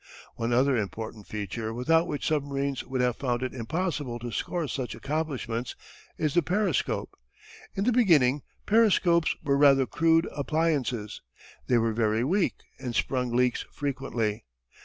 [0.35, 4.95] One other important feature without which submarines would have found it impossible to score such
[4.95, 5.75] accomplishments
[6.17, 7.15] is the periscope.
[7.75, 11.21] In the beginning periscopes were rather crude appliances.
[11.67, 14.45] They were very weak and sprung leaks frequently.